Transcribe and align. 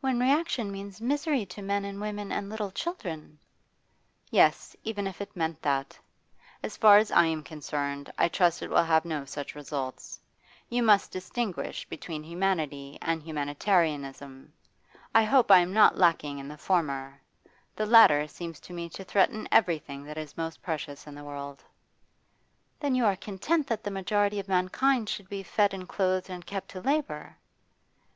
'When 0.00 0.18
reaction 0.18 0.72
means 0.72 1.00
misery 1.00 1.46
to 1.46 1.62
men 1.62 1.84
and 1.84 2.00
women 2.00 2.32
and 2.32 2.48
little 2.50 2.72
children?' 2.72 3.38
'Yes, 4.28 4.74
even 4.82 5.06
if 5.06 5.20
it 5.20 5.36
meant 5.36 5.62
that. 5.62 5.96
As 6.64 6.76
far 6.76 6.98
as 6.98 7.12
I 7.12 7.26
am 7.26 7.44
concerned, 7.44 8.12
I 8.18 8.26
trust 8.26 8.62
it 8.62 8.68
will 8.68 8.82
have 8.82 9.04
no 9.04 9.24
such 9.24 9.54
results. 9.54 10.18
You 10.68 10.82
must 10.82 11.12
distinguish 11.12 11.88
between 11.88 12.24
humanity 12.24 12.98
and 13.00 13.22
humanitarianism. 13.22 14.52
I 15.14 15.22
hope 15.22 15.52
I 15.52 15.60
am 15.60 15.72
not 15.72 15.96
lacking 15.96 16.40
in 16.40 16.48
the 16.48 16.58
former; 16.58 17.22
the 17.76 17.86
latter 17.86 18.26
seems 18.26 18.58
to 18.58 18.72
me 18.72 18.88
to 18.88 19.04
threaten 19.04 19.46
everything 19.52 20.02
that 20.06 20.18
is 20.18 20.36
most 20.36 20.62
precious 20.62 21.06
in 21.06 21.14
the 21.14 21.22
world.' 21.22 21.62
'Then 22.80 22.96
you 22.96 23.04
are 23.04 23.14
content 23.14 23.68
that 23.68 23.84
the 23.84 23.92
majority 23.92 24.40
of 24.40 24.48
mankind 24.48 25.08
should 25.08 25.28
be 25.28 25.44
fed 25.44 25.72
and 25.72 25.88
clothed 25.88 26.28
and 26.28 26.44
kept 26.44 26.70
to 26.70 26.80
labour? 26.80 27.36